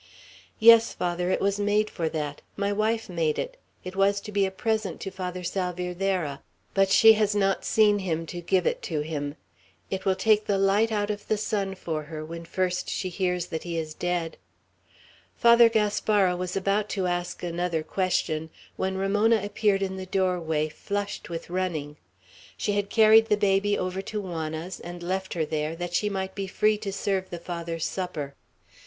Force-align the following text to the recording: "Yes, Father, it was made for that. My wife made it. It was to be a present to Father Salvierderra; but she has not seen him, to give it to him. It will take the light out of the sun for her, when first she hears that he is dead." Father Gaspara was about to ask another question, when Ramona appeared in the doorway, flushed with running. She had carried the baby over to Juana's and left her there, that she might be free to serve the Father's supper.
"Yes, 0.57 0.93
Father, 0.95 1.29
it 1.29 1.39
was 1.39 1.59
made 1.59 1.87
for 1.87 2.09
that. 2.09 2.41
My 2.57 2.73
wife 2.73 3.07
made 3.07 3.37
it. 3.37 3.57
It 3.83 3.95
was 3.95 4.19
to 4.21 4.31
be 4.31 4.47
a 4.47 4.49
present 4.51 4.99
to 5.01 5.11
Father 5.11 5.43
Salvierderra; 5.43 6.41
but 6.73 6.89
she 6.89 7.13
has 7.13 7.35
not 7.35 7.63
seen 7.63 7.99
him, 7.99 8.25
to 8.25 8.41
give 8.41 8.65
it 8.65 8.81
to 8.81 9.01
him. 9.01 9.35
It 9.91 10.03
will 10.03 10.15
take 10.15 10.47
the 10.47 10.57
light 10.57 10.91
out 10.91 11.11
of 11.11 11.27
the 11.27 11.37
sun 11.37 11.75
for 11.75 12.01
her, 12.01 12.25
when 12.25 12.45
first 12.45 12.89
she 12.89 13.09
hears 13.09 13.45
that 13.53 13.61
he 13.61 13.77
is 13.77 13.93
dead." 13.93 14.37
Father 15.35 15.69
Gaspara 15.69 16.35
was 16.35 16.57
about 16.57 16.89
to 16.89 17.05
ask 17.05 17.43
another 17.43 17.83
question, 17.83 18.49
when 18.77 18.97
Ramona 18.97 19.43
appeared 19.45 19.83
in 19.83 19.97
the 19.97 20.07
doorway, 20.07 20.67
flushed 20.67 21.29
with 21.29 21.47
running. 21.51 21.95
She 22.57 22.71
had 22.71 22.89
carried 22.89 23.27
the 23.27 23.37
baby 23.37 23.77
over 23.77 24.01
to 24.01 24.19
Juana's 24.19 24.79
and 24.79 25.03
left 25.03 25.35
her 25.35 25.45
there, 25.45 25.75
that 25.75 25.93
she 25.93 26.09
might 26.09 26.33
be 26.33 26.47
free 26.47 26.79
to 26.79 26.91
serve 26.91 27.29
the 27.29 27.37
Father's 27.37 27.85
supper. 27.85 28.33